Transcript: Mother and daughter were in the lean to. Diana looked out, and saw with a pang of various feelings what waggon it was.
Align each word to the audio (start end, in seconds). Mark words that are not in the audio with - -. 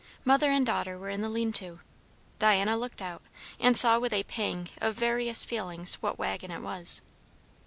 Mother 0.25 0.49
and 0.49 0.65
daughter 0.65 0.97
were 0.97 1.11
in 1.11 1.21
the 1.21 1.29
lean 1.29 1.53
to. 1.53 1.79
Diana 2.39 2.75
looked 2.75 3.03
out, 3.03 3.21
and 3.59 3.77
saw 3.77 3.99
with 3.99 4.13
a 4.13 4.23
pang 4.23 4.67
of 4.77 4.95
various 4.95 5.45
feelings 5.45 5.93
what 6.01 6.17
waggon 6.17 6.49
it 6.49 6.63
was. 6.63 7.03